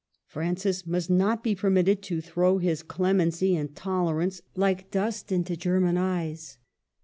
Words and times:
Francis 0.25 0.87
must 0.87 1.11
not 1.11 1.43
be 1.43 1.53
permitted 1.53 2.01
to 2.01 2.21
throw 2.21 2.57
his 2.57 2.81
clemency 2.81 3.55
and 3.55 3.75
tolerance 3.75 4.41
like 4.55 4.89
dust 4.89 5.31
into 5.31 5.55
German 5.55 5.95
eyes. 5.95 6.57